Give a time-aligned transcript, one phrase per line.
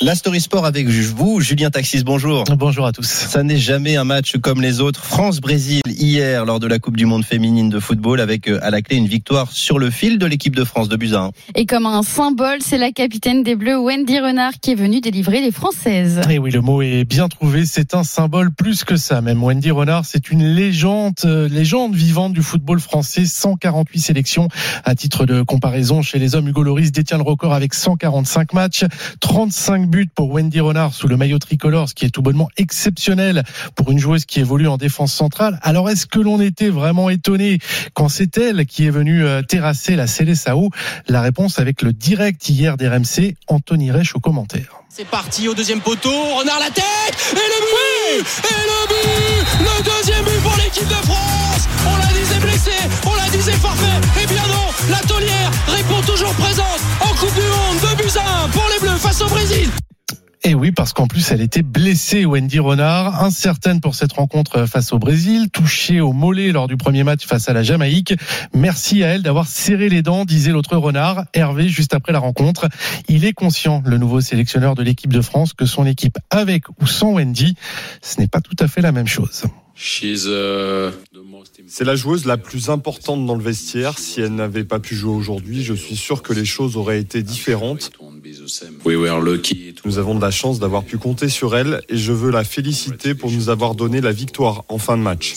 [0.00, 2.44] La Story Sport avec vous, Julien Taxis, bonjour.
[2.56, 3.08] Bonjour à tous.
[3.08, 5.04] Ça n'est jamais un match comme les autres.
[5.04, 8.80] France-Brésil hier lors de la Coupe du Monde féminine de football avec euh, à la
[8.80, 11.32] clé une victoire sur le fil de l'équipe de France de Buzyn.
[11.56, 15.40] Et comme un symbole, c'est la capitaine des Bleus, Wendy Renard, qui est venue délivrer
[15.40, 16.20] les Françaises.
[16.30, 17.66] Et oui, le mot est bien trouvé.
[17.66, 19.20] C'est un symbole plus que ça.
[19.20, 23.26] Même Wendy Renard, c'est une légende, euh, légende vivante du football français.
[23.26, 24.46] 148 sélections.
[24.84, 28.84] À titre de comparaison, chez les hommes, Hugo Loris détient le record avec 145 matchs,
[29.18, 33.42] 35 buts pour Wendy Renard sous le maillot tricolore, ce qui est tout bonnement exceptionnel
[33.74, 35.58] pour une joueuse qui évolue en défense centrale.
[35.62, 37.58] Alors est-ce que l'on était vraiment étonné
[37.94, 40.70] quand c'est elle qui est venue euh, terrasser la Célessao?
[41.08, 44.82] La réponse avec le direct hier d'RMC, Anthony Reich au commentaire.
[44.88, 46.84] C'est parti au deuxième poteau, Renard la tête
[47.32, 49.46] et le but Et le but.
[49.60, 51.68] Le deuxième but pour l'équipe de France.
[51.86, 54.00] On la disait blessée, on la disait forfait.
[54.22, 57.47] Eh bien non, la taulière répond toujours présente en Coupe du
[60.48, 64.94] Et oui, parce qu'en plus, elle était blessée, Wendy Renard, incertaine pour cette rencontre face
[64.94, 68.14] au Brésil, touchée au mollet lors du premier match face à la Jamaïque.
[68.54, 72.66] Merci à elle d'avoir serré les dents, disait l'autre Renard, Hervé, juste après la rencontre.
[73.08, 76.86] Il est conscient, le nouveau sélectionneur de l'équipe de France, que son équipe, avec ou
[76.86, 77.54] sans Wendy,
[78.00, 79.44] ce n'est pas tout à fait la même chose.
[81.68, 83.96] C'est la joueuse la plus importante dans le vestiaire.
[83.98, 87.22] Si elle n'avait pas pu jouer aujourd'hui, je suis sûr que les choses auraient été
[87.22, 87.92] différentes.
[89.84, 93.14] Nous avons de la chance d'avoir pu compter sur elle et je veux la féliciter
[93.14, 95.34] pour nous avoir donné la victoire en fin de match.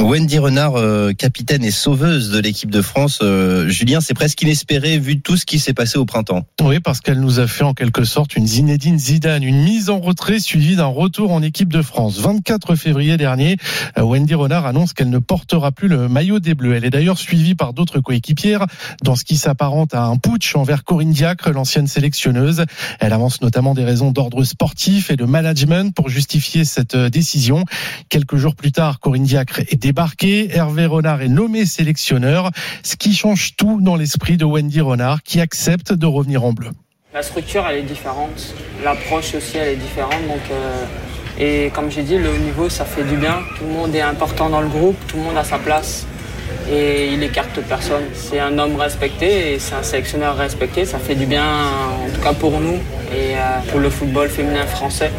[0.00, 3.20] Wendy Renard, euh, capitaine et sauveuse de l'équipe de France.
[3.22, 6.44] Euh, Julien, c'est presque inespéré vu tout ce qui s'est passé au printemps.
[6.60, 10.00] Oui, parce qu'elle nous a fait en quelque sorte une Zinedine Zidane, une mise en
[10.00, 12.18] retrait suivie d'un retour en équipe de France.
[12.18, 13.56] 24 février dernier,
[13.98, 16.74] euh, Wendy Renard annonce qu'elle ne portera plus le maillot des Bleus.
[16.74, 18.66] Elle est d'ailleurs suivie par d'autres coéquipières
[19.02, 22.41] dans ce qui s'apparente à un putsch envers Corinne Diacre, l'ancienne sélectionneuse.
[23.00, 27.64] Elle avance notamment des raisons d'ordre sportif et de management pour justifier cette euh, décision.
[28.08, 30.54] Quelques jours plus tard, Corinne Diacre est débarquée.
[30.54, 32.50] Hervé Renard est nommé sélectionneur,
[32.82, 36.70] ce qui change tout dans l'esprit de Wendy Renard qui accepte de revenir en bleu.
[37.14, 38.54] La structure, elle est différente.
[38.82, 40.22] L'approche aussi, elle est différente.
[40.28, 40.84] Donc, euh,
[41.38, 43.40] et comme j'ai dit, le haut niveau, ça fait du bien.
[43.58, 46.06] Tout le monde est important dans le groupe, tout le monde a sa place.
[46.70, 48.04] Et il écarte personne.
[48.14, 50.84] C'est un homme respecté et c'est un sélectionneur respecté.
[50.84, 52.78] Ça fait du bien, en tout cas pour nous
[53.12, 55.10] et euh, pour le football féminin français.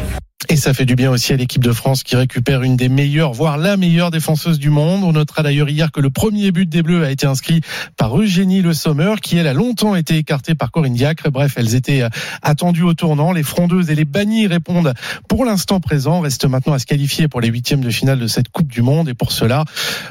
[0.50, 3.32] Et ça fait du bien aussi à l'équipe de France qui récupère une des meilleures,
[3.32, 5.02] voire la meilleure défenseuse du monde.
[5.02, 7.62] On notera d'ailleurs hier que le premier but des Bleus a été inscrit
[7.96, 11.30] par Eugénie Le Sommer, qui elle a longtemps été écartée par Corinne Diacre.
[11.30, 12.08] Bref, elles étaient euh,
[12.42, 13.32] attendues au tournant.
[13.32, 14.92] Les frondeuses et les bannis répondent
[15.28, 16.20] pour l'instant présent.
[16.20, 19.08] Reste maintenant à se qualifier pour les huitièmes de finale de cette Coupe du Monde.
[19.08, 19.64] Et pour cela,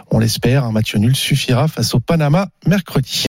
[0.09, 3.21] on l'espère, un match nul suffira face au Panama mercredi.